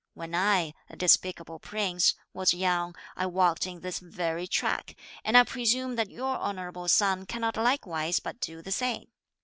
[0.15, 5.43] When I, a despicable prince, was young, I walked in this very track, and I
[5.43, 9.09] presume that your honourable son cannot likewise but do the same.